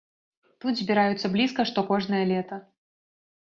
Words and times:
Тут 0.63 0.79
збіраюцца 0.79 1.31
блізка 1.35 1.67
што 1.73 1.85
кожнае 1.91 2.23
лета. 2.33 2.61